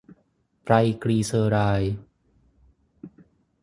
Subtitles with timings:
[0.63, 1.95] ไตรกรีเซอไรด์